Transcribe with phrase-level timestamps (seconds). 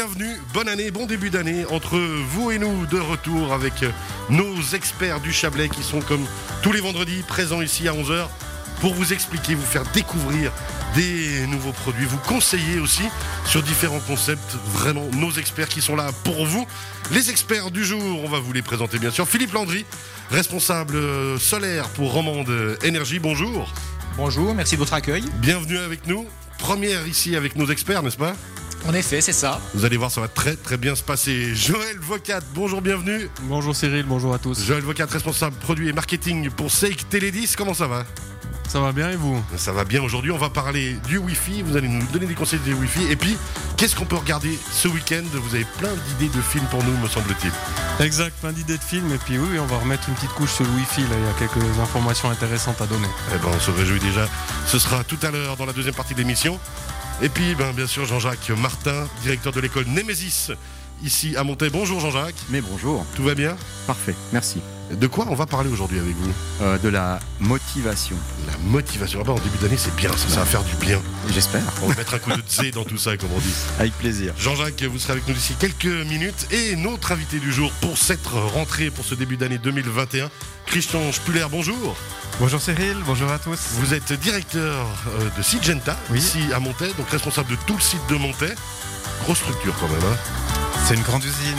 [0.00, 3.84] bienvenue, bonne année, bon début d'année entre vous et nous de retour avec
[4.30, 6.24] nos experts du Chablais qui sont comme
[6.62, 8.28] tous les vendredis présents ici à 11h
[8.80, 10.52] pour vous expliquer, vous faire découvrir
[10.94, 13.02] des nouveaux produits, vous conseiller aussi
[13.44, 16.66] sur différents concepts, vraiment nos experts qui sont là pour vous.
[17.12, 19.28] Les experts du jour, on va vous les présenter bien sûr.
[19.28, 19.84] Philippe Landry,
[20.30, 20.98] responsable
[21.38, 23.70] solaire pour Romande Énergie, bonjour.
[24.16, 25.24] Bonjour, merci de votre accueil.
[25.42, 26.26] Bienvenue avec nous.
[26.56, 28.34] Première ici avec nos experts, n'est-ce pas?
[28.88, 29.60] En effet, c'est ça.
[29.74, 31.54] Vous allez voir, ça va très très bien se passer.
[31.54, 33.28] Joël Vocat, bonjour, bienvenue.
[33.42, 34.64] Bonjour Cyril, bonjour à tous.
[34.64, 38.04] Joël Vocat, responsable produit et marketing pour Seik Télédis, comment ça va?
[38.68, 39.42] Ça va bien et vous?
[39.56, 42.60] Ça va bien aujourd'hui, on va parler du Wi-Fi, vous allez nous donner des conseils
[42.60, 43.10] du Wi-Fi.
[43.10, 43.36] Et puis,
[43.76, 45.24] qu'est-ce qu'on peut regarder ce week-end?
[45.32, 47.52] Vous avez plein d'idées de films pour nous, me semble-t-il.
[48.04, 49.12] Exact, plein d'idées de films.
[49.12, 51.00] Et puis oui, on va remettre une petite couche sur le Wi-Fi.
[51.02, 53.08] Là, il y a quelques informations intéressantes à donner.
[53.34, 54.28] Eh ben, on se réjouit déjà.
[54.66, 56.58] Ce sera tout à l'heure dans la deuxième partie de l'émission.
[57.22, 60.52] Et puis, ben, bien sûr, Jean-Jacques Martin, directeur de l'école Némésis,
[61.02, 61.68] ici à Montaix.
[61.68, 62.34] Bonjour Jean-Jacques.
[62.48, 63.04] Mais bonjour.
[63.14, 63.56] Tout va bien?
[63.86, 64.60] Parfait, merci.
[64.90, 69.20] De quoi on va parler aujourd'hui avec vous Euh, de la motivation, La motivation.
[69.22, 71.00] Ah ben, en début d'année, c'est bien, ça, ça va faire du bien.
[71.32, 71.62] j'espère.
[71.82, 73.54] On va mettre un coup de zé dans tout ça, comme on dit.
[73.78, 74.34] Avec plaisir.
[74.38, 76.48] Jean-Jacques, vous serez avec nous d'ici quelques minutes.
[76.50, 80.28] Et notre invité du jour pour cette rentrée, pour ce début d'année 2021,
[80.66, 81.96] Christian Spuller, bonjour.
[82.40, 83.58] Bonjour Cyril, bonjour à tous.
[83.78, 84.86] Vous êtes directeur
[85.20, 86.18] euh, de Syngenta, Oui.
[86.18, 88.54] ici à Montaix, donc responsable de tout le site de Montaix.
[89.24, 89.98] Grosse structure quand même.
[90.02, 90.16] hein.
[90.90, 91.56] C'est une grande usine,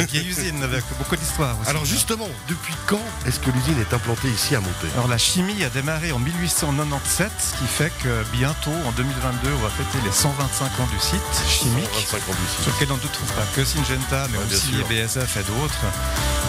[0.00, 1.54] une vieille usine avec beaucoup d'histoire.
[1.60, 1.70] aussi.
[1.70, 5.62] Alors justement, depuis quand est-ce que l'usine est implantée ici à Montaix Alors la chimie
[5.62, 10.10] a démarré en 1897, ce qui fait que bientôt, en 2022, on va fêter les
[10.10, 11.84] 125 ans du site chimique.
[11.94, 12.62] 25 ans d'ici.
[12.64, 14.72] Sur lequel on ne trouve pas que Syngenta, mais Ouais, aussi.
[14.88, 15.84] BSF et d'autres.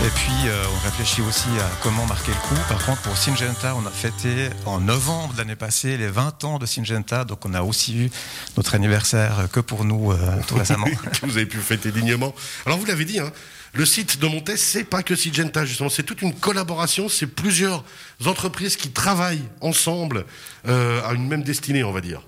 [0.04, 2.60] Et puis, euh, on réfléchit aussi à comment marquer le coup.
[2.68, 6.58] Par contre, pour Syngenta, on a fêté en novembre de l'année passée les 20 ans
[6.58, 7.26] de Syngenta.
[7.26, 8.12] Donc, on a aussi eu
[8.58, 10.88] notre anniversaire que pour nous euh, tout récemment.
[11.22, 12.23] vous avez pu fêter dignement.
[12.66, 13.32] Alors vous l'avez dit, hein,
[13.74, 17.84] le site de Montaix, c'est pas que Syngenta justement, c'est toute une collaboration, c'est plusieurs
[18.26, 20.26] entreprises qui travaillent ensemble
[20.68, 22.22] euh, à une même destinée, on va dire.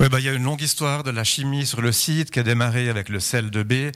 [0.00, 2.40] Oui, bah, il y a une longue histoire de la chimie sur le site qui
[2.40, 3.92] a démarré avec le sel de baie,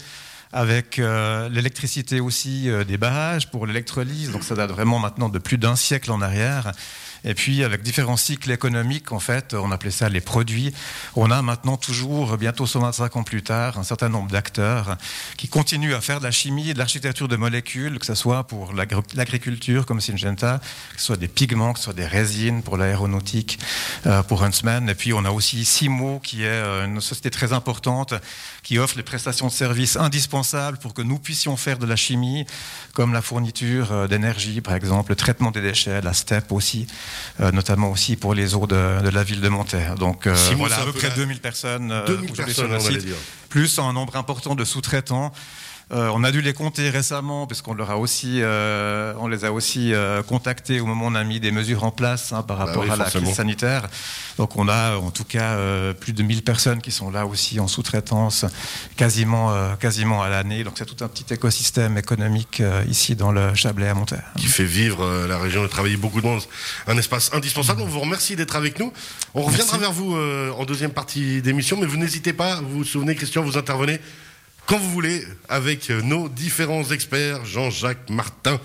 [0.53, 4.31] avec euh, l'électricité aussi euh, des barrages pour l'électrolyse.
[4.31, 6.73] Donc ça date vraiment maintenant de plus d'un siècle en arrière.
[7.25, 10.73] Et puis avec différents cycles économiques, en fait, on appelait ça les produits.
[11.17, 14.97] On a maintenant toujours, bientôt 125 ans plus tard, un certain nombre d'acteurs
[15.37, 18.73] qui continuent à faire de la chimie de l'architecture de molécules, que ce soit pour
[18.73, 20.61] l'agri- l'agriculture comme Syngenta,
[20.95, 23.59] que ce soit des pigments, que ce soit des résines pour l'aéronautique,
[24.07, 24.89] euh, pour Huntsman.
[24.89, 28.15] Et puis on a aussi Simo, qui est euh, une société très importante,
[28.63, 32.47] qui offre les prestations de services indispensables pour que nous puissions faire de la chimie,
[32.95, 36.87] comme la fourniture euh, d'énergie, par exemple, le traitement des déchets, la STEP aussi,
[37.53, 39.95] notamment aussi pour les eaux de, de la ville de Monterre.
[39.95, 42.69] Donc euh, Simo, voilà, c'est à peu près la- 2000 personnes euh, 2000 aujourd'hui sur
[42.69, 43.17] personnes, on dire.
[43.49, 45.33] plus un nombre important de sous-traitants.
[45.93, 49.51] Euh, on a dû les compter récemment puisqu'on leur a aussi, euh, on les a
[49.53, 52.59] aussi euh, contactés au moment où on a mis des mesures en place hein, par
[52.59, 53.89] Bah rapport oui, à la crise sanitaire.
[54.39, 57.59] Donc on a en tout cas euh, plus de 1000 personnes qui sont là aussi
[57.59, 58.45] en sous-traitance
[58.97, 60.63] quasiment, euh, quasiment à l'année.
[60.63, 64.31] Donc c'est tout un petit écosystème économique euh, ici dans le Chablais à Monterre.
[64.39, 66.41] qui fait vivre euh, la région et travailler beaucoup de monde.
[66.87, 67.83] Un espace indispensable.
[67.83, 68.93] On vous remercie d'être avec nous.
[69.35, 72.85] On reviendra vers vous euh, en deuxième partie d'émission, mais vous n'hésitez pas, vous vous
[72.85, 73.99] souvenez, Christian, vous intervenez
[74.71, 77.45] quand vous voulez avec euh, nos différents experts.
[77.45, 78.61] Jean-Jacques Martin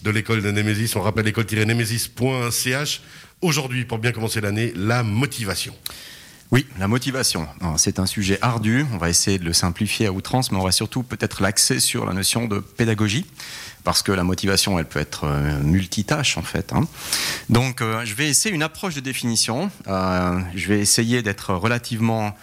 [0.00, 0.96] de l'école de Némésis.
[0.96, 3.02] On rappelle l'école-némésis.ch.
[3.42, 5.74] Aujourd'hui, pour bien commencer l'année, la motivation.
[6.50, 7.46] Oui, la motivation.
[7.76, 8.86] C'est un sujet ardu.
[8.94, 12.06] On va essayer de le simplifier à outrance, mais on va surtout peut-être l'axer sur
[12.06, 13.26] la notion de pédagogie.
[13.84, 16.72] Parce que la motivation, elle peut être euh, multitâche en fait.
[16.72, 16.88] hein.
[17.50, 19.70] Donc, euh, je vais essayer une approche de définition.
[19.86, 22.34] Je vais essayer d'être relativement,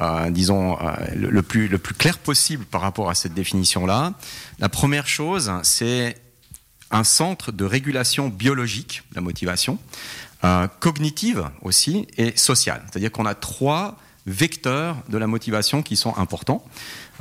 [0.00, 4.14] euh, disons, euh, le, plus, le plus clair possible par rapport à cette définition-là.
[4.58, 6.16] La première chose, c'est
[6.90, 9.78] un centre de régulation biologique, la motivation,
[10.44, 12.82] euh, cognitive aussi et sociale.
[12.90, 13.96] C'est-à-dire qu'on a trois
[14.26, 16.64] vecteurs de la motivation qui sont importants.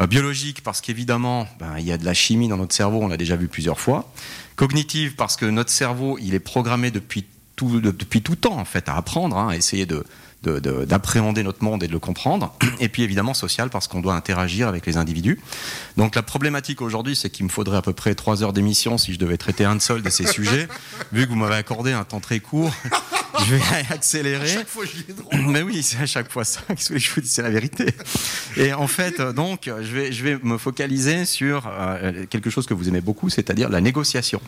[0.10, 3.18] Biologique parce qu'évidemment, ben, il y a de la chimie dans notre cerveau, on l'a
[3.18, 4.12] déjà vu plusieurs fois.
[4.56, 8.66] Cognitive parce que notre cerveau, il est programmé depuis tout, de- depuis tout temps en
[8.66, 10.04] fait à apprendre, hein, à essayer de
[10.44, 12.54] de- de- d'appréhender notre monde et de le comprendre.
[12.80, 15.40] Et puis évidemment social parce qu'on doit interagir avec les individus.
[15.98, 19.14] Donc la problématique aujourd'hui, c'est qu'il me faudrait à peu près trois heures d'émission si
[19.14, 20.68] je devais traiter un seul de ces sujets.
[21.12, 22.74] Vu que vous m'avez accordé un temps très court,
[23.40, 24.44] je vais accélérer.
[24.52, 25.40] À chaque fois, je dis drôle.
[25.48, 26.62] Mais oui, c'est à chaque fois ça.
[26.68, 27.86] Qu'est-ce que je vous dis, c'est la vérité.
[28.58, 32.66] Et en fait, euh, donc, je vais, je vais me focaliser sur euh, quelque chose
[32.66, 34.42] que vous aimez beaucoup, c'est-à-dire la négociation.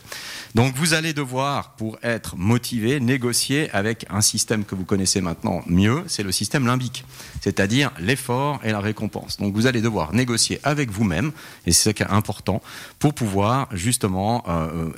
[0.54, 5.62] Donc, vous allez devoir, pour être motivé, négocier avec un système que vous connaissez maintenant
[5.66, 7.04] mieux, c'est le système limbique,
[7.42, 9.38] c'est-à-dire l'effort et la récompense.
[9.38, 11.32] Donc, vous allez devoir négocier avec vous-même,
[11.66, 12.62] et c'est ça qui est important,
[12.98, 14.90] pour pouvoir justement, euh,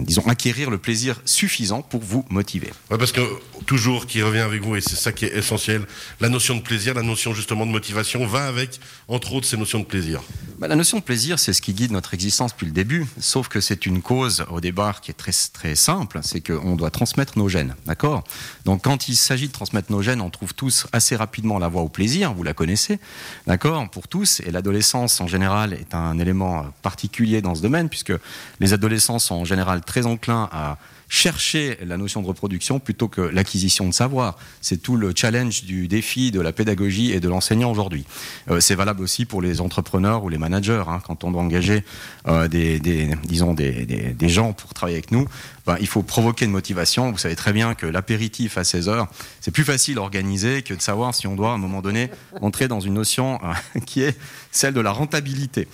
[0.00, 2.72] disons, acquérir le plaisir suffisant pour vous motiver.
[2.90, 3.12] Ouais, parce
[3.66, 5.86] toujours qui revient avec vous, et c'est ça qui est essentiel,
[6.20, 9.78] la notion de plaisir, la notion justement de motivation va avec, entre autres, ces notions
[9.78, 10.22] de plaisir.
[10.58, 13.48] Bah, la notion de plaisir, c'est ce qui guide notre existence depuis le début, sauf
[13.48, 17.38] que c'est une cause au départ qui est très, très simple, c'est qu'on doit transmettre
[17.38, 18.24] nos gènes, d'accord?
[18.64, 21.82] Donc quand il s'agit de transmettre nos gènes, on trouve tous assez rapidement la voie
[21.82, 22.98] au plaisir, vous la connaissez,
[23.46, 23.88] d'accord?
[23.90, 28.12] Pour tous, et l'adolescence en général est un élément particulier dans ce domaine, puisque
[28.60, 30.78] les adolescents sont en général très enclins à
[31.08, 34.36] chercher la notion de reproduction plutôt que l'acquisition de savoir.
[34.60, 38.04] C'est tout le challenge du défi de la pédagogie et de l'enseignant aujourd'hui.
[38.50, 40.82] Euh, c'est valable aussi pour les entrepreneurs ou les managers.
[40.88, 41.00] hein.
[41.06, 41.84] Quand on doit engager
[42.26, 42.80] euh, des,
[43.24, 45.26] disons des- des gens pour travailler avec nous,
[45.66, 47.10] ben, il faut provoquer une motivation.
[47.10, 49.08] Vous savez très bien que l'apéritif à 16 heures,
[49.40, 52.10] c'est plus facile à organiser que de savoir si on doit à un moment donné
[52.40, 54.16] entrer dans une notion euh, qui est
[54.50, 55.68] celle de la rentabilité.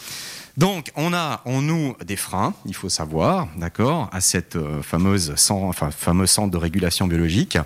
[0.60, 5.32] Donc, on a en nous des freins, il faut savoir, d'accord, à cette euh, fameuse,
[5.48, 7.56] enfin, fameux centre de régulation biologique.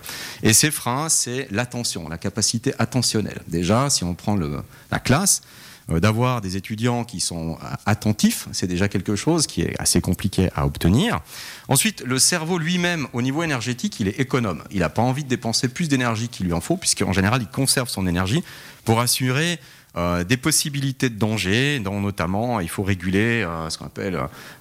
[0.45, 3.43] Et ces freins, c'est l'attention, la capacité attentionnelle.
[3.49, 5.43] Déjà, si on prend la classe,
[5.91, 10.01] euh, d'avoir des étudiants qui sont euh, attentifs, c'est déjà quelque chose qui est assez
[10.01, 11.21] compliqué à obtenir.
[11.67, 14.63] Ensuite, le cerveau lui-même, au niveau énergétique, il est économe.
[14.71, 17.49] Il n'a pas envie de dépenser plus d'énergie qu'il lui en faut, puisqu'en général, il
[17.49, 18.45] conserve son énergie
[18.85, 19.59] pour assurer
[19.97, 24.19] euh, des possibilités de danger, dont notamment il faut réguler euh, ce qu'on appelle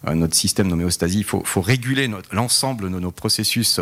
[0.07, 3.79] euh, notre système d'homéostasie, il faut, réguler l'ensemble de nos processus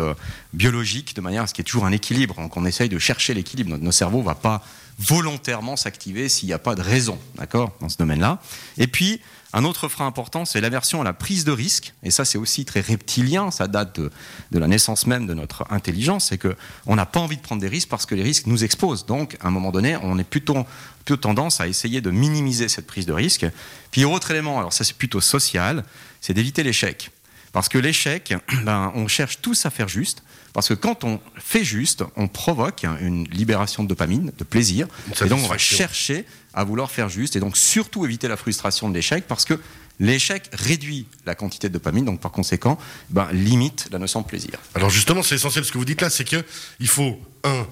[0.54, 2.36] biologiques de manière à ce qu'il y ait toujours un équilibre.
[2.36, 3.76] Donc on essaye de chercher l'équilibre.
[3.76, 4.64] Notre cerveau ne va pas
[4.98, 8.40] volontairement s'activer s'il n'y a pas de raison, d'accord, dans ce domaine-là.
[8.78, 9.20] Et puis,
[9.54, 11.92] un autre frein important, c'est l'aversion à la prise de risque.
[12.02, 13.50] Et ça, c'est aussi très reptilien.
[13.50, 14.10] Ça date de,
[14.58, 16.26] la naissance même de notre intelligence.
[16.26, 16.56] C'est que
[16.86, 19.04] on n'a pas envie de prendre des risques parce que les risques nous exposent.
[19.04, 20.64] Donc, à un moment donné, on est plutôt,
[21.04, 23.46] plutôt tendance à essayer de minimiser cette prise de risque.
[23.90, 25.84] Puis, autre élément, alors ça, c'est plutôt social,
[26.20, 27.10] c'est d'éviter l'échec.
[27.52, 28.34] Parce que l'échec,
[28.64, 30.22] ben, on cherche tous à faire juste.
[30.52, 34.86] Parce que quand on fait juste, on provoque une libération de dopamine, de plaisir.
[35.24, 37.36] Et donc, on va chercher à vouloir faire juste.
[37.36, 39.24] Et donc, surtout éviter la frustration de l'échec.
[39.26, 39.58] Parce que
[39.98, 42.04] l'échec réduit la quantité de dopamine.
[42.04, 42.78] Donc, par conséquent,
[43.08, 44.58] ben, limite la notion de plaisir.
[44.74, 46.44] Alors justement, c'est essentiel ce que vous dites là, c'est que
[46.80, 47.66] il faut un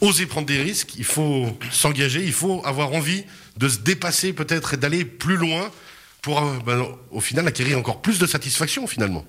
[0.00, 3.24] oser prendre des risques, il faut s'engager, il faut avoir envie
[3.56, 5.70] de se dépasser peut-être et d'aller plus loin
[6.26, 9.24] pour ben, au final acquérir encore plus de satisfaction finalement.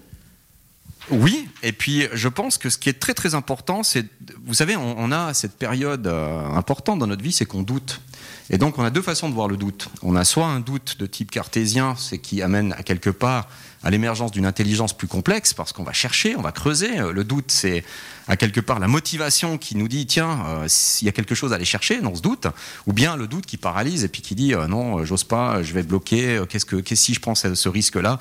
[1.12, 4.04] Oui, et puis je pense que ce qui est très très important, c'est,
[4.44, 8.02] vous savez, on, on a cette période euh, importante dans notre vie, c'est qu'on doute.
[8.50, 9.90] Et donc on a deux façons de voir le doute.
[10.02, 13.48] On a soit un doute de type cartésien, c'est qui amène à quelque part
[13.84, 17.00] à l'émergence d'une intelligence plus complexe, parce qu'on va chercher, on va creuser.
[17.00, 17.84] Euh, Le doute, c'est
[18.28, 21.54] à quelque part la motivation qui nous dit, tiens, euh, s'il y a quelque chose
[21.54, 22.48] à aller chercher dans ce doute,
[22.86, 25.64] ou bien le doute qui paralyse et puis qui dit, euh, non, euh, j'ose pas,
[25.64, 28.20] je vais bloquer, qu'est-ce que, si je prends ce, risque-là,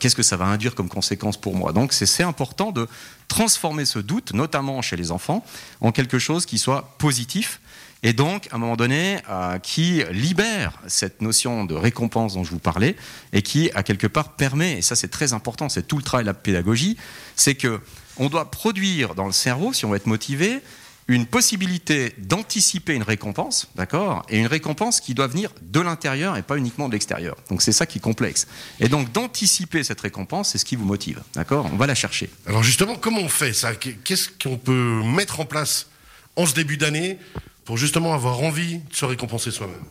[0.00, 2.88] qu'est-ce que ça va induire comme conséquence pour moi Donc c'est important de
[3.28, 5.44] transformer ce doute, notamment chez les enfants,
[5.80, 7.60] en quelque chose qui soit positif.
[8.02, 12.50] Et donc, à un moment donné, euh, qui libère cette notion de récompense dont je
[12.50, 12.96] vous parlais,
[13.32, 16.24] et qui, à quelque part, permet, et ça c'est très important, c'est tout le travail
[16.24, 16.98] de la pédagogie,
[17.34, 17.80] c'est que
[18.16, 20.60] on doit produire dans le cerveau, si on veut être motivé,
[21.06, 26.42] une possibilité d'anticiper une récompense, d'accord Et une récompense qui doit venir de l'intérieur et
[26.42, 27.36] pas uniquement de l'extérieur.
[27.50, 28.46] Donc c'est ça qui est complexe.
[28.80, 32.30] Et donc d'anticiper cette récompense, c'est ce qui vous motive, d'accord On va la chercher.
[32.46, 33.74] Alors justement, comment on fait ça?
[33.74, 35.88] Qu'est-ce qu'on peut mettre en place
[36.36, 37.18] en ce début d'année
[37.64, 39.84] pour justement avoir envie de se récompenser soi-même?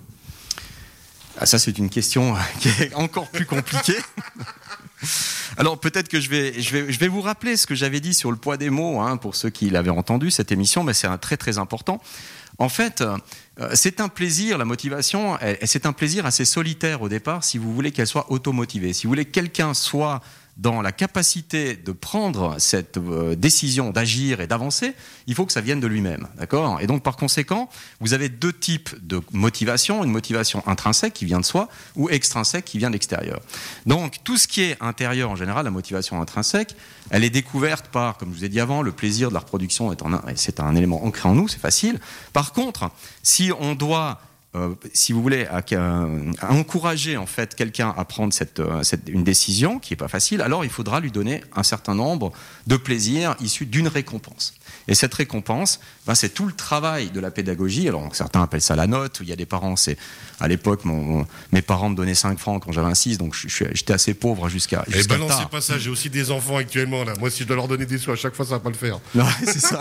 [1.37, 3.97] Ah, ça, c'est une question qui est encore plus compliquée.
[5.57, 8.13] Alors peut-être que je vais, je, vais, je vais vous rappeler ce que j'avais dit
[8.13, 11.07] sur le poids des mots, hein, pour ceux qui l'avaient entendu, cette émission, mais c'est
[11.07, 12.01] un très très important.
[12.59, 13.17] En fait, euh,
[13.73, 17.91] c'est un plaisir, la motivation, c'est un plaisir assez solitaire au départ si vous voulez
[17.91, 18.93] qu'elle soit automotivée.
[18.93, 20.21] Si vous voulez que quelqu'un soit
[20.57, 24.93] dans la capacité de prendre cette euh, décision d'agir et d'avancer,
[25.25, 26.79] il faut que ça vienne de lui-même, d'accord?
[26.79, 27.69] Et donc par conséquent,
[27.99, 32.65] vous avez deux types de motivation, une motivation intrinsèque qui vient de soi ou extrinsèque
[32.65, 33.41] qui vient de l'extérieur.
[33.87, 36.75] Donc tout ce qui est intérieur en général, la motivation intrinsèque,
[37.09, 39.91] elle est découverte par, comme je vous ai dit avant, le plaisir de la reproduction
[39.91, 40.03] est
[40.35, 41.99] c'est un élément ancré en nous, c'est facile.
[42.31, 42.91] Par contre,
[43.23, 44.19] si on doit
[44.55, 45.63] euh, si vous voulez, à,
[46.41, 50.07] à encourager en fait quelqu'un à prendre cette, euh, cette- une décision qui est pas
[50.07, 52.31] facile, alors il faudra lui donner un certain nombre
[52.67, 54.53] de plaisirs issus d'une récompense.
[54.87, 57.87] Et cette récompense, ben, c'est tout le travail de la pédagogie.
[57.87, 59.19] Alors certains appellent ça la note.
[59.21, 59.97] Il y a des parents, c'est
[60.39, 60.81] à l'époque,
[61.51, 64.83] mes parents me donnaient 5 francs quand j'avais un 6, donc j'étais assez pauvre jusqu'à.
[64.87, 67.13] Et jusqu balancez pas ça, j'ai aussi des enfants actuellement là.
[67.19, 68.75] Moi, si je dois leur donner des sous à chaque fois, ça va pas le
[68.75, 68.99] faire.
[69.15, 69.79] Non, c'est ça.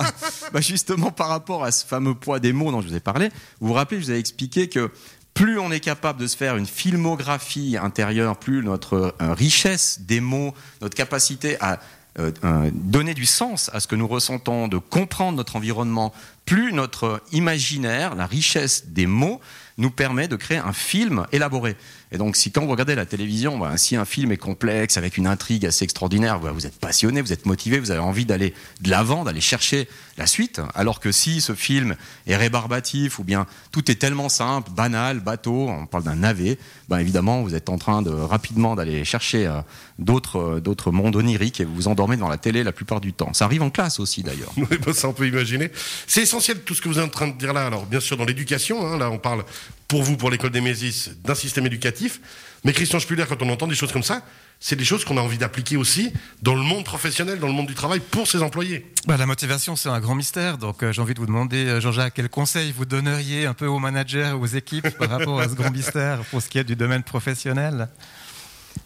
[0.53, 3.29] bah, justement, par rapport à ce fameux poids des mots dont je vous ai parlé,
[3.61, 4.91] vous vous rappelez, je vous avais expliqué que
[5.35, 10.21] plus on est capable de se faire une filmographie intérieure, plus notre euh, richesse des
[10.21, 11.81] mots, notre capacité à
[12.19, 16.13] euh, euh, donner du sens à ce que nous ressentons, de comprendre notre environnement,
[16.45, 19.41] plus notre imaginaire, la richesse des mots,
[19.79, 21.77] nous permet de créer un film élaboré.
[22.13, 25.17] Et donc, si quand vous regardez la télévision, bah, si un film est complexe, avec
[25.17, 28.53] une intrigue assez extraordinaire, bah, vous êtes passionné, vous êtes motivé, vous avez envie d'aller
[28.83, 30.61] de l'avant, d'aller chercher la suite.
[30.75, 31.97] Alors que si ce film
[32.27, 36.59] est rébarbatif ou bien tout est tellement simple, banal, bateau, on parle d'un navet,
[36.91, 39.63] bah, évidemment, vous êtes en train de rapidement d'aller chercher euh,
[39.99, 43.15] d'autres, euh, d'autres mondes oniriques et vous vous endormez devant la télé la plupart du
[43.15, 43.33] temps.
[43.33, 44.53] Ça arrive en classe aussi d'ailleurs.
[44.93, 45.71] Ça on peut imaginer.
[46.33, 47.67] Essentiel tout ce que vous êtes en train de dire là.
[47.67, 49.45] Alors bien sûr dans l'éducation, hein, là on parle
[49.87, 52.21] pour vous, pour l'école des Mésis, d'un système éducatif.
[52.65, 54.23] Mais Christian Spuller, quand on entend des choses comme ça,
[54.59, 56.11] c'est des choses qu'on a envie d'appliquer aussi
[56.41, 58.87] dans le monde professionnel, dans le monde du travail, pour ses employés.
[59.07, 60.57] Bah, la motivation, c'est un grand mystère.
[60.57, 63.67] Donc, euh, j'ai envie de vous demander, euh, Jean-Jacques, quel conseil vous donneriez un peu
[63.67, 66.77] aux managers, aux équipes par rapport à ce grand mystère pour ce qui est du
[66.77, 67.89] domaine professionnel?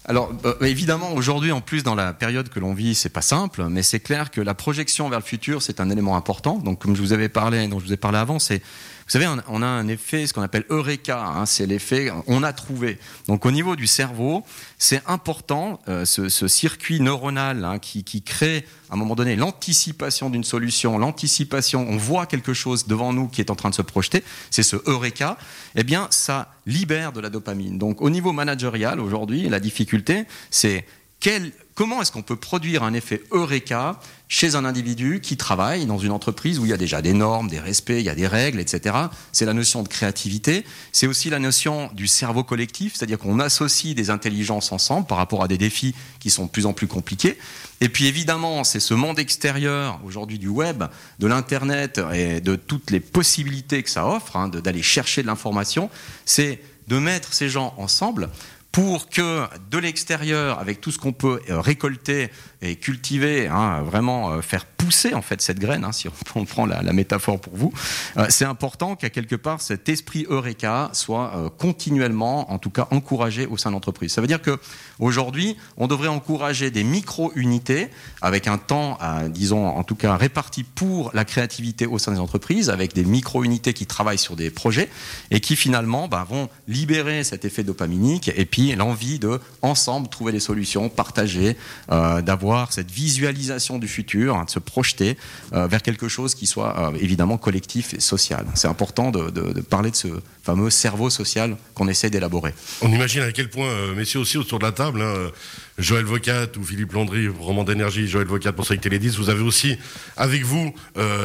[0.05, 3.65] Alors euh, évidemment aujourd'hui en plus dans la période que l'on vit c'est pas simple
[3.69, 6.59] mais c'est clair que la projection vers le futur c'est un élément important.
[6.59, 8.63] Donc comme je vous avais parlé dont je vous ai parlé avant c'est
[9.07, 12.53] vous savez, on a un effet, ce qu'on appelle eureka, hein, c'est l'effet on a
[12.53, 12.99] trouvé.
[13.29, 14.43] Donc au niveau du cerveau,
[14.79, 20.29] c'est important, euh, ce, circuit neuronal hein, qui, qui, crée à un moment donné l'anticipation
[20.29, 23.83] d'une solution, l'anticipation, on voit quelque chose devant nous qui est en train de se
[23.83, 25.39] projeter, c'est ce eureka,
[25.77, 27.79] eh bien ça libère de la dopamine.
[27.79, 30.85] Donc au niveau managérial, aujourd'hui, la difficulté, c'est
[31.21, 35.99] quel, comment est-ce qu'on peut produire un effet eureka chez un individu qui travaille dans
[35.99, 38.27] une entreprise où il y a déjà des normes, des respects, il y a des
[38.27, 38.97] règles, etc.
[39.31, 40.65] C'est la notion de créativité.
[40.91, 45.45] C'est aussi la notion du cerveau collectif, c'est-à-dire qu'on associe des intelligences ensemble par rapport
[45.45, 47.39] à des défis qui sont de plus en plus compliqués.
[47.81, 50.85] Et puis évidemment, c'est ce monde extérieur aujourd'hui du web,
[51.19, 55.91] de l'internet et de toutes les possibilités que ça offre, hein, d'aller chercher de l'information.
[56.25, 58.31] C'est de mettre ces gens ensemble
[58.77, 62.29] pour que de l'extérieur, avec tout ce qu'on peut euh, récolter
[62.75, 66.83] cultiver, hein, vraiment euh, faire pousser en fait cette graine, hein, si on, prend la,
[66.93, 67.73] métaphore pour vous,
[68.17, 72.89] euh, c'est important qu'à quelque part cet esprit eureka soit euh, continuellement, en tout cas,
[72.91, 74.13] encouragé au sein de l'entreprise.
[74.13, 74.59] Ça veut dire que
[74.99, 77.89] aujourd'hui, on devrait encourager des micro-unités
[78.23, 82.71] avec un temps, disons, en tout cas réparti pour la créativité au sein des entreprises,
[82.71, 84.89] avec des micro-unités qui travaillent sur des projets
[85.31, 90.33] et qui finalement bah, vont libérer cet effet dopaminique et puis l'envie de ensemble trouver
[90.33, 91.57] des solutions, partager,
[91.89, 95.17] d'avoir cette visualisation du futur, hein, de se projeter
[95.53, 98.47] euh, vers quelque chose qui soit euh, évidemment collectif et social.
[98.55, 100.09] C'est important de, parler de ce
[100.43, 102.55] fameux cerveau social qu'on essaie d'élaborer.
[102.83, 105.31] On imagine à quel point, euh, messieurs aussi autour de la table, hein,
[105.79, 109.43] Joël Vocat ou Philippe Landry, roman d'énergie, Joël Vocat pour Sonic Télé 10, vous avez
[109.43, 109.77] aussi
[110.17, 110.73] avec vous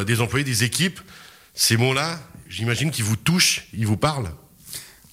[0.06, 1.00] des employés, des équipes.
[1.54, 4.30] Ces mots-là, j'imagine qu'ils vous touchent, ils vous parlent.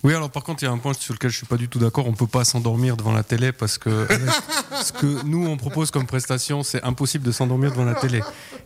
[0.02, 1.68] Oui, alors par contre, il y a un point sur lequel je suis pas du
[1.68, 2.08] tout d'accord.
[2.08, 4.08] On peut pas s'endormir devant la télé parce que
[4.82, 8.22] ce que nous on propose comme prestation, c'est impossible de s'endormir devant la télé.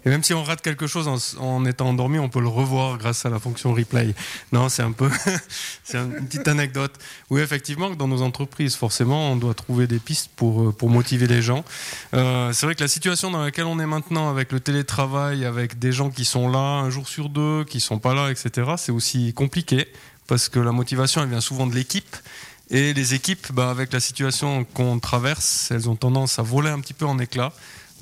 [0.05, 3.25] Et même si on rate quelque chose en, étant endormi, on peut le revoir grâce
[3.25, 4.13] à la fonction replay.
[4.51, 5.09] Non, c'est un peu,
[5.83, 6.93] c'est une petite anecdote.
[7.31, 11.41] Oui, effectivement, dans nos entreprises, forcément, on doit trouver des pistes pour pour motiver les
[11.41, 11.65] gens.
[12.13, 15.79] Euh, c'est vrai que la situation dans laquelle on est maintenant, avec le télétravail, avec
[15.79, 18.91] des gens qui sont là un jour sur deux, qui sont pas là, etc., c'est
[18.91, 19.87] aussi compliqué
[20.27, 22.15] parce que la motivation, elle vient souvent de l'équipe.
[22.69, 26.79] Et les équipes, bah, avec la situation qu'on traverse, elles ont tendance à voler un
[26.79, 27.53] petit peu en éclats.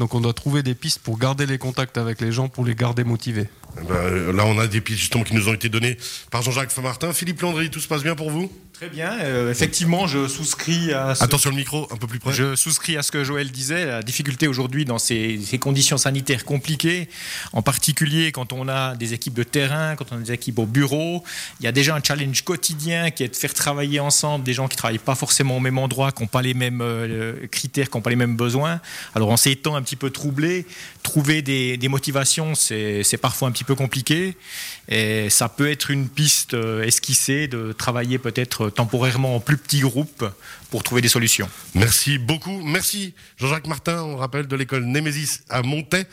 [0.02, 2.74] Donc on doit trouver des pistes pour garder les contacts avec les gens, pour les
[2.74, 3.48] garder motivés.
[3.88, 5.96] Ben, là, on a des pistes justement qui nous ont été données
[6.32, 7.14] par Jean-Jacques Famartin.
[7.14, 8.52] Philippe Landry, tout se passe bien pour vous?
[8.82, 9.12] Très bien.
[9.20, 11.14] Euh, effectivement, je souscris à.
[11.14, 11.24] Ce...
[11.24, 12.34] Attention le micro, un peu plus près.
[12.34, 13.86] Je souscris à ce que Joël disait.
[13.86, 17.08] La difficulté aujourd'hui dans ces, ces, conditions sanitaires compliquées,
[17.54, 20.66] en particulier quand on a des équipes de terrain, quand on a des équipes au
[20.66, 21.24] bureau,
[21.60, 24.68] il y a déjà un challenge quotidien qui est de faire travailler ensemble des gens
[24.68, 27.98] qui travaillent pas forcément au même endroit, qui n'ont pas les mêmes euh, critères, qui
[27.98, 28.82] n'ont pas les mêmes besoins.
[29.14, 30.66] Alors en ces temps un petit peu troublés,
[31.04, 34.36] trouver des, des motivations, c'est parfois un petit peu compliqué.
[34.88, 40.26] Et ça peut être une piste esquissée de travailler peut-être temporairement en plus petits groupes
[40.70, 41.50] pour trouver des solutions.
[41.76, 42.62] Merci beaucoup.
[42.64, 46.06] Merci Jean-Jacques Martin, on rappelle de l'école Némésis à Montaix.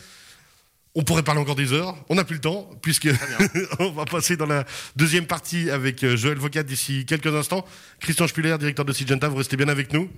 [0.94, 1.96] On pourrait parler encore des heures.
[2.08, 3.08] On n'a plus le temps, puisque
[3.78, 4.64] on va passer dans la
[4.96, 7.64] deuxième partie avec Joël Vocat d'ici quelques instants.
[8.00, 10.10] Christian Spuller, directeur de Sygenta, vous restez bien avec nous.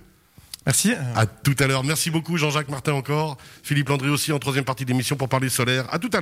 [0.65, 0.93] Merci.
[1.15, 1.83] À tout à l'heure.
[1.83, 3.37] Merci beaucoup Jean-Jacques Martin encore.
[3.63, 5.87] Philippe Landry aussi en troisième partie d'émission pour parler solaire.
[5.91, 6.19] À tout à l'heure.